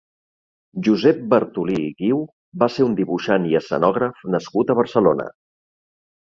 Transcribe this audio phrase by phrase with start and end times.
[0.87, 2.23] Josep Bartolí i Guiu
[2.65, 5.33] va ser un dibuixant i escenògraf nascut a Barcelona.